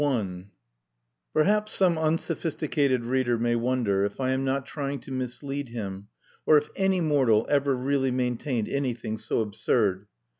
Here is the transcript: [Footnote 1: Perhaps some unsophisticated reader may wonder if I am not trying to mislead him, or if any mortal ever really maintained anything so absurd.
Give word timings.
[Footnote 0.01 0.13
1: 0.17 0.49
Perhaps 1.33 1.75
some 1.75 1.95
unsophisticated 1.95 3.03
reader 3.05 3.37
may 3.37 3.55
wonder 3.55 4.03
if 4.03 4.19
I 4.19 4.31
am 4.31 4.43
not 4.43 4.65
trying 4.65 4.99
to 5.01 5.11
mislead 5.11 5.69
him, 5.69 6.07
or 6.43 6.57
if 6.57 6.69
any 6.75 6.99
mortal 6.99 7.45
ever 7.51 7.75
really 7.75 8.09
maintained 8.09 8.67
anything 8.67 9.19
so 9.19 9.41
absurd. 9.41 10.07